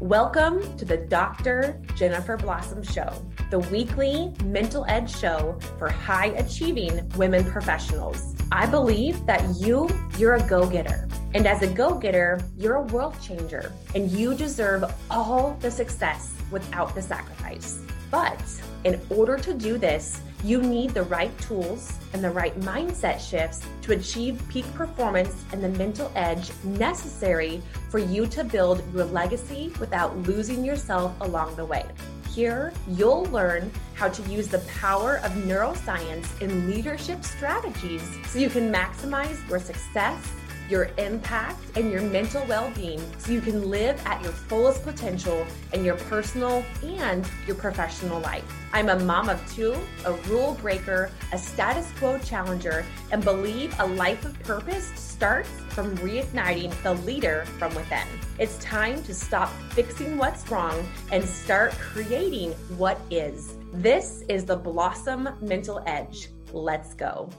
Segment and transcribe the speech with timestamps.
[0.00, 1.82] Welcome to the Dr.
[1.96, 3.20] Jennifer Blossom Show,
[3.50, 8.36] the weekly mental edge show for high achieving women professionals.
[8.52, 11.08] I believe that you, you're a go getter.
[11.34, 16.32] And as a go getter, you're a world changer and you deserve all the success
[16.52, 17.82] without the sacrifice.
[18.08, 18.40] But
[18.84, 23.66] in order to do this, you need the right tools and the right mindset shifts
[23.82, 27.60] to achieve peak performance and the mental edge necessary
[27.90, 31.84] for you to build your legacy without losing yourself along the way.
[32.28, 38.48] Here, you'll learn how to use the power of neuroscience in leadership strategies so you
[38.48, 40.30] can maximize your success
[40.68, 45.46] your impact, and your mental well being so you can live at your fullest potential
[45.72, 48.44] in your personal and your professional life.
[48.72, 53.86] I'm a mom of two, a rule breaker, a status quo challenger, and believe a
[53.86, 58.06] life of purpose starts from reigniting the leader from within.
[58.38, 63.54] It's time to stop fixing what's wrong and start creating what is.
[63.72, 66.28] This is the Blossom Mental Edge.
[66.52, 67.30] Let's go.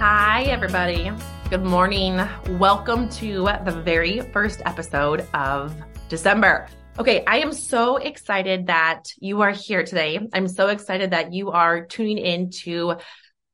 [0.00, 1.10] Hi, everybody.
[1.50, 2.20] Good morning.
[2.50, 5.74] Welcome to the very first episode of
[6.08, 6.68] December.
[7.00, 10.20] Okay, I am so excited that you are here today.
[10.32, 12.98] I'm so excited that you are tuning in to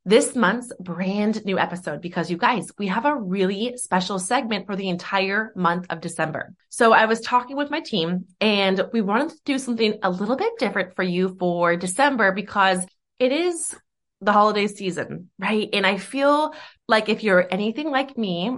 [0.04, 4.76] this month's brand new episode because you guys, we have a really special segment for
[4.76, 6.52] the entire month of December.
[6.68, 10.36] So I was talking with my team and we wanted to do something a little
[10.36, 12.84] bit different for you for December because
[13.18, 13.74] it is
[14.20, 15.68] the holiday season, right?
[15.72, 16.54] And I feel
[16.88, 18.56] like if you're anything like me,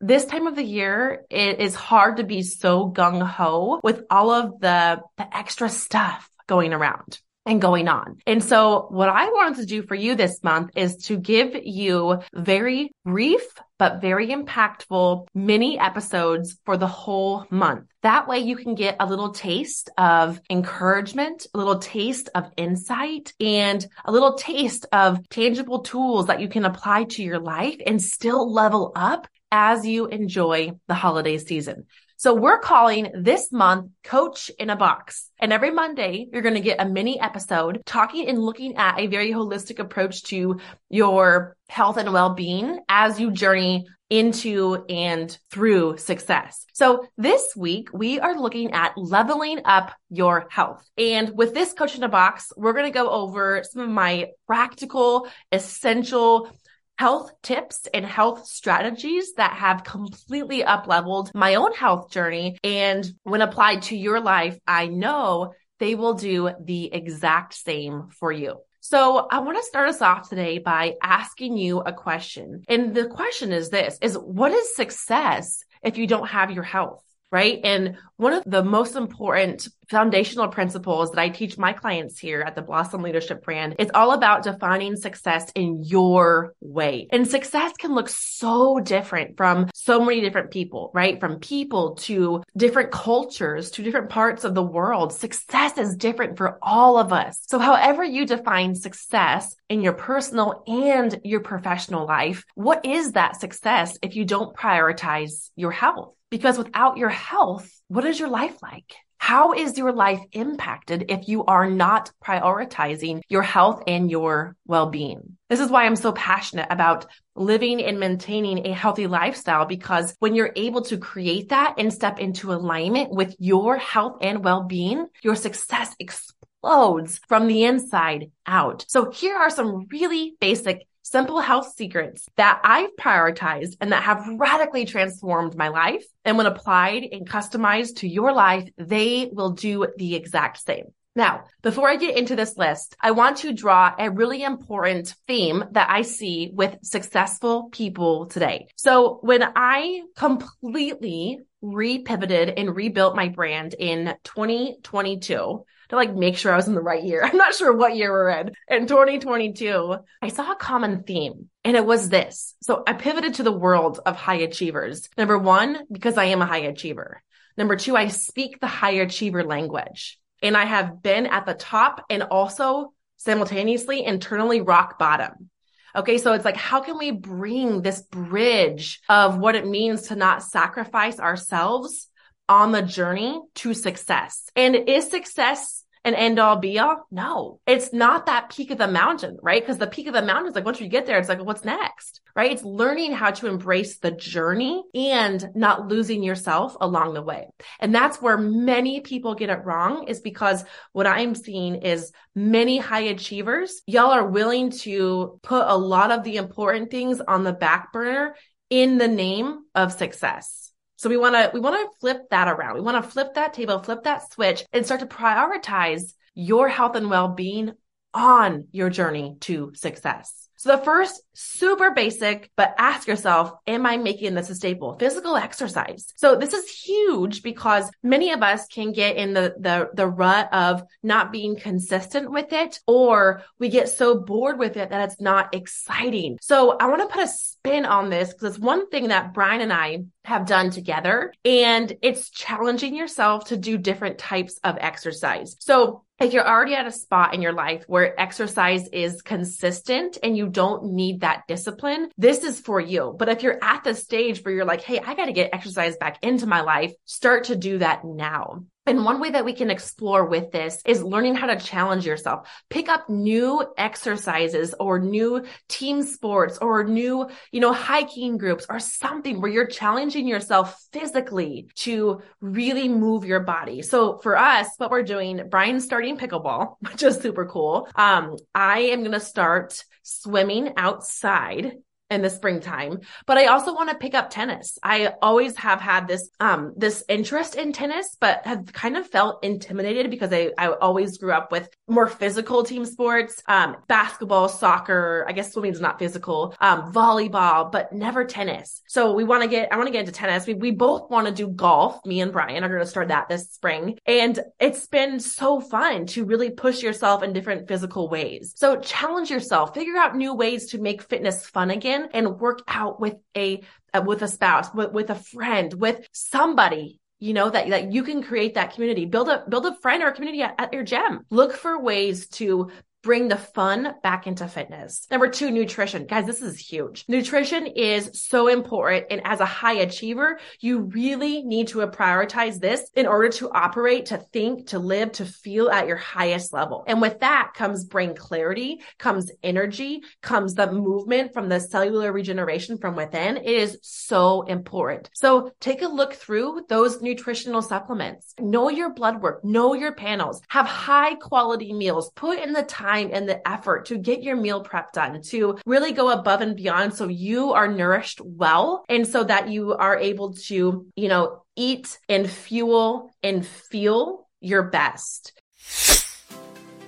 [0.00, 4.30] this time of the year, it is hard to be so gung ho with all
[4.30, 8.18] of the, the extra stuff going around and going on.
[8.26, 12.20] And so what I wanted to do for you this month is to give you
[12.34, 13.42] very brief,
[13.78, 17.86] but very impactful mini episodes for the whole month.
[18.02, 23.32] That way you can get a little taste of encouragement, a little taste of insight
[23.40, 28.00] and a little taste of tangible tools that you can apply to your life and
[28.00, 31.86] still level up as you enjoy the holiday season.
[32.18, 35.30] So we're calling this month Coach in a Box.
[35.38, 39.06] And every Monday, you're going to get a mini episode talking and looking at a
[39.06, 46.64] very holistic approach to your health and well-being as you journey into and through success.
[46.72, 50.88] So this week we are looking at leveling up your health.
[50.96, 54.28] And with this coach in a box, we're going to go over some of my
[54.46, 56.50] practical, essential
[56.98, 62.58] health tips and health strategies that have completely up leveled my own health journey.
[62.64, 68.32] And when applied to your life, I know they will do the exact same for
[68.32, 68.56] you.
[68.80, 72.62] So I want to start us off today by asking you a question.
[72.68, 77.02] And the question is this, is what is success if you don't have your health?
[77.30, 77.60] Right?
[77.64, 82.56] And one of the most important foundational principles that I teach my clients here at
[82.56, 87.08] the Blossom Leadership brand is all about defining success in your way.
[87.12, 91.20] And success can look so different from so many different people, right?
[91.20, 95.12] From people to different cultures to different parts of the world.
[95.12, 97.40] Success is different for all of us.
[97.46, 103.40] So however you define success in your personal and your professional life, what is that
[103.40, 106.15] success if you don't prioritize your health?
[106.30, 108.94] Because without your health, what is your life like?
[109.18, 115.36] How is your life impacted if you are not prioritizing your health and your well-being?
[115.48, 120.34] This is why I'm so passionate about living and maintaining a healthy lifestyle because when
[120.34, 125.34] you're able to create that and step into alignment with your health and well-being, your
[125.34, 128.84] success explodes from the inside out.
[128.88, 134.26] So here are some really basic simple health secrets that I've prioritized and that have
[134.38, 136.04] radically transformed my life.
[136.24, 140.86] And when applied and customized to your life, they will do the exact same.
[141.14, 145.64] Now, before I get into this list, I want to draw a really important theme
[145.72, 148.66] that I see with successful people today.
[148.76, 156.52] So when I completely repivoted and rebuilt my brand in 2022, to like make sure
[156.52, 157.22] I was in the right year.
[157.24, 158.52] I'm not sure what year we're in.
[158.68, 162.54] In 2022, I saw a common theme and it was this.
[162.62, 165.08] So I pivoted to the world of high achievers.
[165.16, 167.22] Number one, because I am a high achiever.
[167.56, 172.04] Number two, I speak the high achiever language and I have been at the top
[172.10, 175.50] and also simultaneously internally rock bottom.
[175.94, 176.18] Okay.
[176.18, 180.42] So it's like, how can we bring this bridge of what it means to not
[180.42, 182.08] sacrifice ourselves
[182.48, 184.50] on the journey to success?
[184.54, 187.04] And is success an end all be all?
[187.10, 189.60] No, it's not that peak of the mountain, right?
[189.60, 191.64] Because the peak of the mountain is like, once you get there, it's like, what's
[191.64, 192.20] next?
[192.36, 192.52] Right?
[192.52, 197.48] It's learning how to embrace the journey and not losing yourself along the way.
[197.80, 202.78] And that's where many people get it wrong is because what I'm seeing is many
[202.78, 207.52] high achievers, y'all are willing to put a lot of the important things on the
[207.52, 208.36] back burner
[208.70, 210.65] in the name of success.
[210.96, 212.74] So we want to, we want to flip that around.
[212.74, 216.96] We want to flip that table, flip that switch and start to prioritize your health
[216.96, 217.72] and well-being
[218.14, 220.48] on your journey to success.
[220.58, 224.96] So the first super basic, but ask yourself, am I making this a staple?
[224.98, 226.06] Physical exercise.
[226.16, 230.48] So this is huge because many of us can get in the, the, the rut
[230.52, 235.20] of not being consistent with it, or we get so bored with it that it's
[235.20, 236.38] not exciting.
[236.40, 239.60] So I want to put a spin on this because it's one thing that Brian
[239.60, 245.56] and I have done together and it's challenging yourself to do different types of exercise.
[245.60, 250.36] So if you're already at a spot in your life where exercise is consistent and
[250.36, 253.14] you don't need that discipline, this is for you.
[253.16, 255.96] But if you're at the stage where you're like, Hey, I got to get exercise
[255.96, 258.64] back into my life, start to do that now.
[258.86, 262.48] And one way that we can explore with this is learning how to challenge yourself.
[262.70, 268.78] Pick up new exercises or new team sports or new, you know, hiking groups or
[268.78, 273.82] something where you're challenging yourself physically to really move your body.
[273.82, 277.88] So for us, what we're doing, Brian's starting pickleball, which is super cool.
[277.96, 281.72] Um, I am going to start swimming outside
[282.10, 283.00] in the springtime.
[283.26, 284.78] But I also want to pick up tennis.
[284.82, 289.44] I always have had this um this interest in tennis, but have kind of felt
[289.44, 295.24] intimidated because I, I always grew up with more physical team sports, um, basketball, soccer,
[295.28, 298.82] I guess swimming is not physical, um, volleyball, but never tennis.
[298.86, 300.46] So we want to get I want to get into tennis.
[300.46, 302.04] We we both want to do golf.
[302.06, 303.98] Me and Brian are going to start that this spring.
[304.06, 308.52] And it's been so fun to really push yourself in different physical ways.
[308.56, 312.60] So challenge yourself, figure out new ways to make fitness fun again in and work
[312.68, 313.62] out with a
[313.94, 318.02] uh, with a spouse, with, with a friend, with somebody you know that that you
[318.02, 319.06] can create that community.
[319.06, 321.20] Build a build a friend or a community at, at, your gym.
[321.30, 322.70] Look for ways to
[323.06, 325.06] bring the fun back into fitness.
[325.12, 326.06] Number two, nutrition.
[326.06, 327.04] Guys, this is huge.
[327.06, 329.06] Nutrition is so important.
[329.12, 334.06] And as a high achiever, you really need to prioritize this in order to operate,
[334.06, 336.82] to think, to live, to feel at your highest level.
[336.88, 342.76] And with that comes brain clarity, comes energy, comes the movement from the cellular regeneration
[342.76, 343.36] from within.
[343.36, 345.10] It is so important.
[345.14, 348.34] So take a look through those nutritional supplements.
[348.40, 352.95] Know your blood work, know your panels, have high quality meals, put in the time
[352.96, 356.56] time and the effort to get your meal prep done, to really go above and
[356.56, 361.42] beyond so you are nourished well and so that you are able to, you know,
[361.56, 365.32] eat and fuel and feel your best.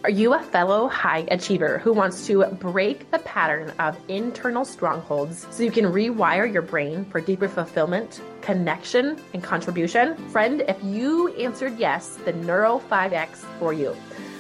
[0.05, 5.47] Are you a fellow high achiever who wants to break the pattern of internal strongholds
[5.51, 10.17] so you can rewire your brain for deeper fulfillment, connection, and contribution?
[10.29, 13.97] Friend, if you answered yes, the Neuro 5X for you.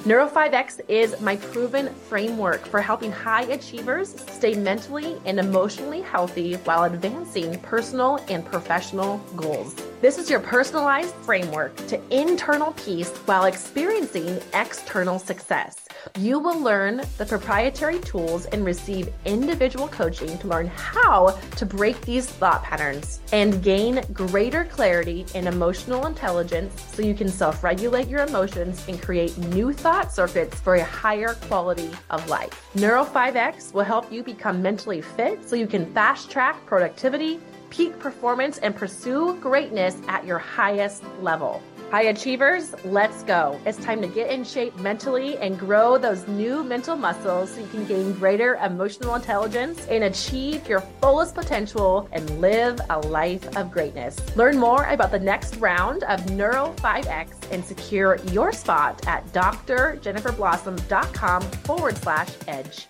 [0.08, 6.54] Neuro 5X is my proven framework for helping high achievers stay mentally and emotionally healthy
[6.64, 9.74] while advancing personal and professional goals.
[10.00, 15.87] This is your personalized framework to internal peace while experiencing external success.
[16.16, 22.00] You will learn the proprietary tools and receive individual coaching to learn how to break
[22.02, 28.08] these thought patterns and gain greater clarity and emotional intelligence so you can self regulate
[28.08, 32.68] your emotions and create new thought circuits for a higher quality of life.
[32.74, 37.98] Neuro 5X will help you become mentally fit so you can fast track productivity peak
[37.98, 41.62] performance and pursue greatness at your highest level.
[41.90, 43.58] High achievers, let's go.
[43.64, 47.66] It's time to get in shape mentally and grow those new mental muscles so you
[47.68, 53.70] can gain greater emotional intelligence and achieve your fullest potential and live a life of
[53.70, 54.18] greatness.
[54.36, 61.40] Learn more about the next round of Neuro 5X and secure your spot at drjenniferblossom.com
[61.40, 62.86] forward slash edge.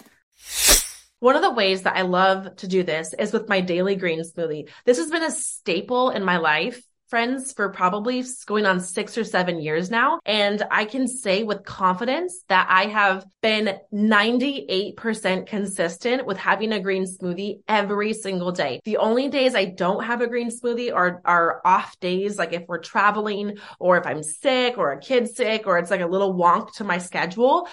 [1.20, 4.22] One of the ways that I love to do this is with my daily green
[4.22, 4.68] smoothie.
[4.84, 9.24] This has been a staple in my life friends for probably going on six or
[9.24, 10.20] seven years now.
[10.26, 16.80] And I can say with confidence that I have been 98% consistent with having a
[16.80, 18.80] green smoothie every single day.
[18.84, 22.64] The only days I don't have a green smoothie are, are off days, like if
[22.68, 26.34] we're traveling or if I'm sick or a kid's sick or it's like a little
[26.34, 27.68] wonk to my schedule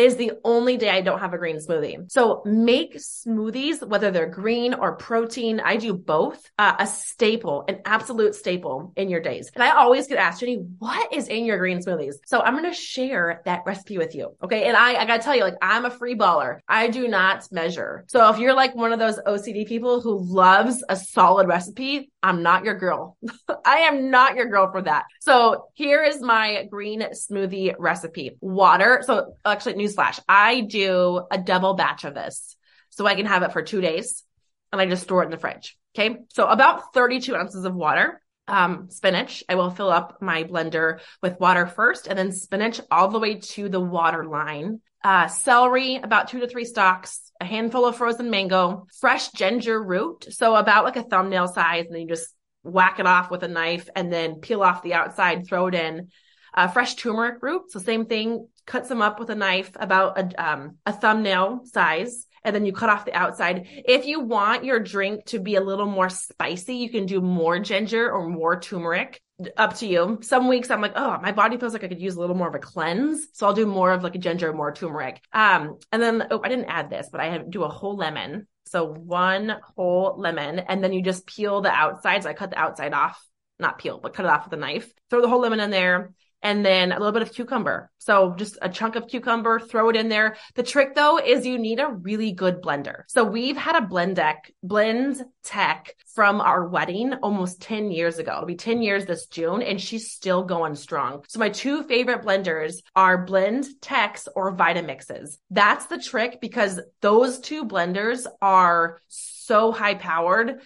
[0.00, 2.10] is the only day I don't have a green smoothie.
[2.10, 7.80] So make smoothies, whether they're green or protein, I do both, uh, a staple, an
[7.84, 9.50] absolute staple in your days.
[9.54, 12.14] And I always get asked, Jenny, what is in your green smoothies?
[12.26, 14.36] So I'm going to share that recipe with you.
[14.42, 14.64] Okay.
[14.64, 16.60] And I, I got to tell you, like, I'm a free baller.
[16.68, 18.04] I do not measure.
[18.08, 22.42] So if you're like one of those OCD people who loves a solid recipe, I'm
[22.42, 23.16] not your girl.
[23.64, 25.04] I am not your girl for that.
[25.20, 28.36] So here is my green smoothie recipe.
[28.40, 29.02] Water.
[29.04, 32.56] So actually newsflash, I do a double batch of this
[32.90, 34.24] so I can have it for two days
[34.72, 35.78] and I just store it in the fridge.
[35.96, 36.18] Okay.
[36.28, 38.20] So about 32 ounces of water.
[38.48, 39.44] Um, spinach.
[39.48, 43.36] I will fill up my blender with water first and then spinach all the way
[43.36, 44.80] to the water line.
[45.04, 50.26] Uh, celery, about two to three stalks, a handful of frozen mango, fresh ginger root.
[50.30, 51.86] So about like a thumbnail size.
[51.86, 54.94] And then you just whack it off with a knife and then peel off the
[54.94, 56.08] outside, throw it in.
[56.54, 57.70] Uh, fresh turmeric root.
[57.70, 62.26] So same thing, cut some up with a knife about a, um, a thumbnail size
[62.44, 63.66] and then you cut off the outside.
[63.84, 67.58] If you want your drink to be a little more spicy, you can do more
[67.58, 69.20] ginger or more turmeric.
[69.56, 70.18] Up to you.
[70.20, 72.48] Some weeks I'm like, oh, my body feels like I could use a little more
[72.48, 73.28] of a cleanse.
[73.32, 75.22] So I'll do more of like a ginger, more turmeric.
[75.32, 78.46] Um, and then, oh, I didn't add this, but I do a whole lemon.
[78.66, 82.22] So one whole lemon, and then you just peel the outside.
[82.22, 83.18] So I cut the outside off,
[83.58, 84.92] not peel, but cut it off with a knife.
[85.08, 87.90] Throw the whole lemon in there and then a little bit of cucumber.
[87.98, 90.36] So just a chunk of cucumber, throw it in there.
[90.54, 93.02] The trick though is you need a really good blender.
[93.08, 98.32] So we've had a blend deck, blend tech from our wedding almost 10 years ago.
[98.32, 101.24] It'll be 10 years this June and she's still going strong.
[101.28, 105.38] So my two favorite blenders are blend techs or Vitamixes.
[105.50, 110.60] That's the trick because those two blenders are so high powered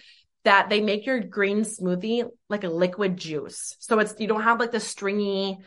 [0.45, 3.75] that they make your green smoothie like a liquid juice.
[3.79, 5.59] So it's, you don't have like the stringy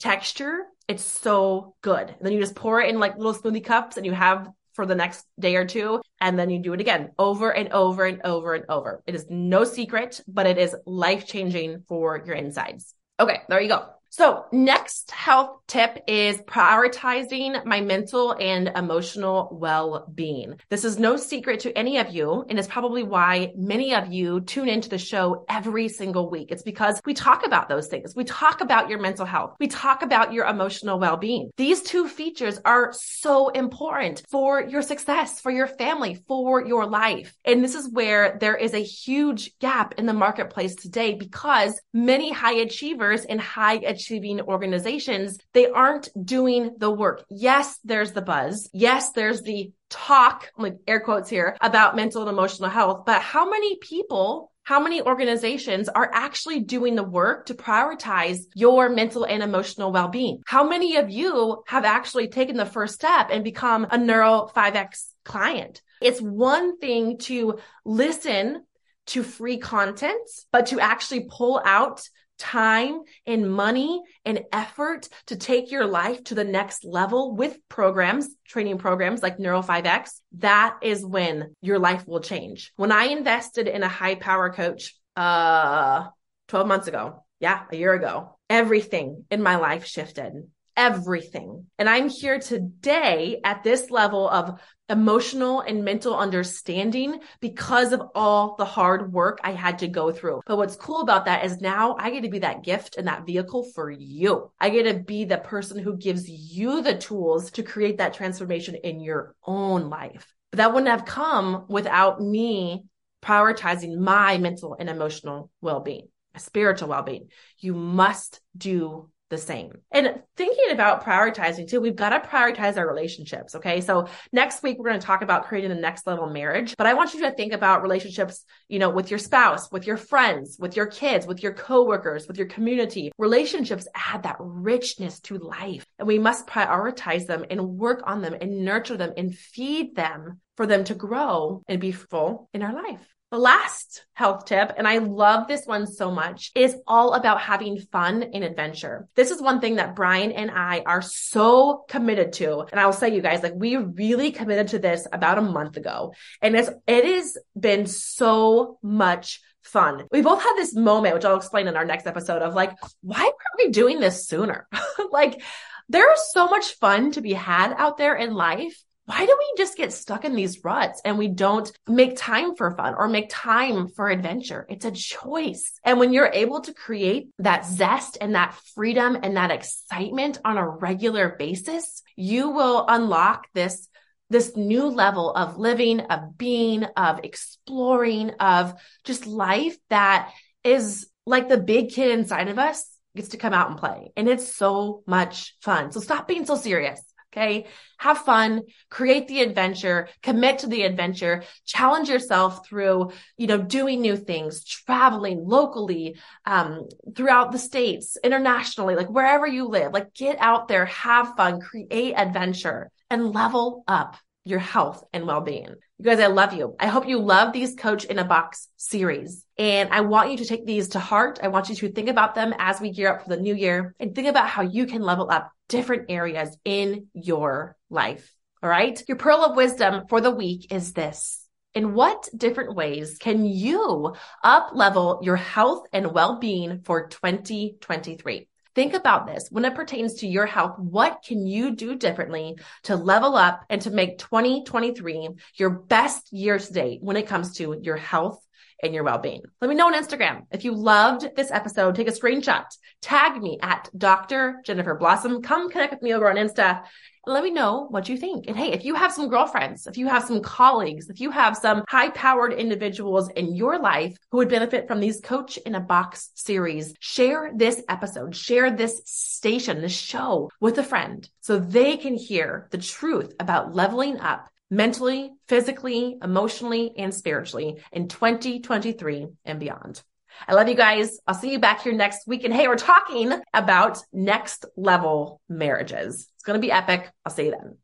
[0.00, 0.64] texture.
[0.88, 2.08] It's so good.
[2.08, 4.86] And then you just pour it in like little smoothie cups and you have for
[4.86, 6.00] the next day or two.
[6.20, 9.02] And then you do it again over and over and over and over.
[9.06, 12.94] It is no secret, but it is life changing for your insides.
[13.20, 13.40] Okay.
[13.48, 13.86] There you go.
[14.14, 20.60] So next health tip is prioritizing my mental and emotional well-being.
[20.68, 24.42] This is no secret to any of you and it's probably why many of you
[24.42, 26.48] tune into the show every single week.
[26.50, 28.14] It's because we talk about those things.
[28.14, 29.56] We talk about your mental health.
[29.58, 31.50] We talk about your emotional well-being.
[31.56, 37.34] These two features are so important for your success, for your family, for your life.
[37.46, 42.30] And this is where there is a huge gap in the marketplace today because many
[42.30, 47.24] high achievers and high achievers achieving organizations, they aren't doing the work.
[47.30, 48.68] Yes, there's the buzz.
[48.72, 53.04] Yes, there's the talk, like air quotes here, about mental and emotional health.
[53.06, 58.88] But how many people how many organizations are actually doing the work to prioritize your
[58.88, 60.40] mental and emotional well-being?
[60.46, 65.06] How many of you have actually taken the first step and become a Neuro 5X
[65.24, 65.82] client?
[66.00, 68.62] It's one thing to listen
[69.06, 72.08] to free content, but to actually pull out
[72.42, 78.28] time and money and effort to take your life to the next level with programs,
[78.44, 82.72] training programs like Neuro 5X, that is when your life will change.
[82.74, 86.08] When I invested in a high power coach, uh,
[86.48, 90.32] 12 months ago, yeah, a year ago, everything in my life shifted
[90.76, 91.66] everything.
[91.78, 98.56] And I'm here today at this level of emotional and mental understanding because of all
[98.56, 100.42] the hard work I had to go through.
[100.46, 103.24] But what's cool about that is now I get to be that gift and that
[103.26, 104.50] vehicle for you.
[104.60, 108.74] I get to be the person who gives you the tools to create that transformation
[108.74, 110.26] in your own life.
[110.50, 112.84] But that wouldn't have come without me
[113.22, 117.28] prioritizing my mental and emotional well-being, spiritual well-being.
[117.60, 119.72] You must do the same.
[119.90, 123.54] And thinking about prioritizing too, we've got to prioritize our relationships.
[123.56, 123.80] Okay.
[123.80, 126.94] So next week, we're going to talk about creating the next level marriage, but I
[126.94, 130.76] want you to think about relationships, you know, with your spouse, with your friends, with
[130.76, 133.10] your kids, with your coworkers, with your community.
[133.18, 138.36] Relationships add that richness to life and we must prioritize them and work on them
[138.38, 142.74] and nurture them and feed them for them to grow and be full in our
[142.74, 143.00] life.
[143.32, 147.78] The last health tip, and I love this one so much, is all about having
[147.78, 149.08] fun and adventure.
[149.14, 152.66] This is one thing that Brian and I are so committed to.
[152.70, 156.12] And I'll say you guys, like we really committed to this about a month ago.
[156.42, 160.04] And it's, it has been so much fun.
[160.10, 163.22] We both had this moment, which I'll explain in our next episode of like, why
[163.22, 164.68] weren't we doing this sooner?
[165.10, 165.40] like
[165.88, 169.54] there is so much fun to be had out there in life why do we
[169.56, 173.26] just get stuck in these ruts and we don't make time for fun or make
[173.28, 174.64] time for adventure?
[174.68, 175.72] It's a choice.
[175.84, 180.56] And when you're able to create that zest and that freedom and that excitement on
[180.56, 183.88] a regular basis, you will unlock this
[184.30, 188.72] this new level of living, of being, of exploring, of
[189.04, 190.32] just life that
[190.64, 194.10] is like the big kid inside of us gets to come out and play.
[194.16, 195.92] And it's so much fun.
[195.92, 197.00] So stop being so serious.
[197.32, 197.66] Okay.
[197.96, 204.02] Have fun, create the adventure, commit to the adventure, challenge yourself through, you know, doing
[204.02, 210.36] new things, traveling locally, um, throughout the states, internationally, like wherever you live, like get
[210.40, 215.74] out there, have fun, create adventure and level up your health and well-being.
[215.98, 216.74] You guys, I love you.
[216.80, 219.44] I hope you love these coach in a box series.
[219.56, 221.38] And I want you to take these to heart.
[221.42, 223.94] I want you to think about them as we gear up for the new year
[224.00, 228.34] and think about how you can level up different areas in your life.
[228.62, 229.00] All right.
[229.08, 231.38] Your pearl of wisdom for the week is this.
[231.74, 238.48] In what different ways can you up level your health and well-being for 2023?
[238.74, 240.78] Think about this when it pertains to your health.
[240.78, 246.58] What can you do differently to level up and to make 2023 your best year
[246.58, 248.44] to date when it comes to your health
[248.82, 249.42] and your well-being.
[249.60, 250.46] Let me know on Instagram.
[250.50, 252.64] If you loved this episode, take a screenshot,
[253.00, 254.60] tag me at Dr.
[254.64, 255.42] Jennifer Blossom.
[255.42, 256.82] Come connect with me over on Insta
[257.24, 258.46] and let me know what you think.
[258.48, 261.56] And hey, if you have some girlfriends, if you have some colleagues, if you have
[261.56, 265.80] some high powered individuals in your life who would benefit from these coach in a
[265.80, 271.96] box series, share this episode, share this station, this show with a friend so they
[271.96, 279.60] can hear the truth about leveling up mentally, physically, emotionally, and spiritually in 2023 and
[279.60, 280.02] beyond.
[280.48, 281.18] I love you guys.
[281.26, 282.44] I'll see you back here next week.
[282.44, 286.26] And hey, we're talking about next level marriages.
[286.34, 287.10] It's going to be epic.
[287.26, 287.76] I'll see you then.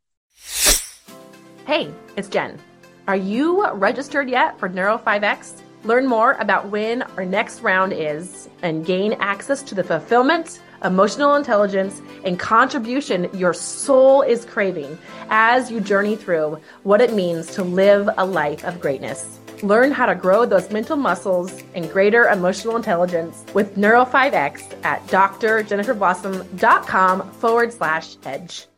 [1.67, 2.59] Hey, it's Jen.
[3.07, 5.61] Are you registered yet for Neuro 5X?
[5.85, 11.35] Learn more about when our next round is and gain access to the fulfillment, emotional
[11.35, 14.99] intelligence, and contribution your soul is craving
[15.31, 19.39] as you journey through what it means to live a life of greatness.
[19.63, 25.05] Learn how to grow those mental muscles and greater emotional intelligence with Neuro 5X at
[25.09, 28.69] drjenniferblossom.com forward slash edge.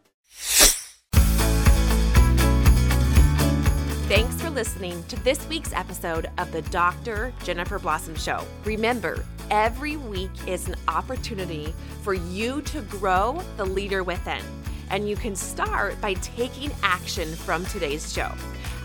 [4.11, 7.33] Thanks for listening to this week's episode of the Dr.
[7.45, 8.45] Jennifer Blossom Show.
[8.65, 14.43] Remember, every week is an opportunity for you to grow the leader within,
[14.91, 18.31] and you can start by taking action from today's show.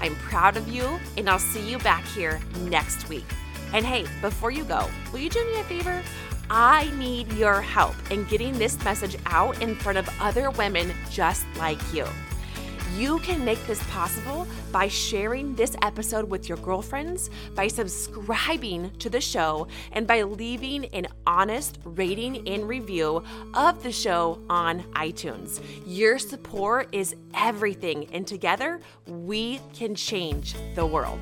[0.02, 3.26] I'm proud of you, and I'll see you back here next week.
[3.74, 6.02] And hey, before you go, will you do me a favor?
[6.50, 11.46] I need your help in getting this message out in front of other women just
[11.58, 12.06] like you.
[12.94, 19.10] You can make this possible by sharing this episode with your girlfriends, by subscribing to
[19.10, 25.62] the show, and by leaving an honest rating and review of the show on iTunes.
[25.86, 31.20] Your support is everything, and together we can change the world.